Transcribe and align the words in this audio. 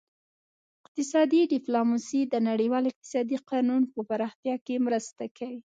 اقتصادي 0.83 1.41
ډیپلوماسي 1.53 2.21
د 2.33 2.35
نړیوال 2.49 2.83
اقتصادي 2.87 3.37
قانون 3.49 3.81
په 3.93 3.99
پراختیا 4.09 4.55
کې 4.65 4.75
مرسته 4.85 5.23
کوي 5.37 5.59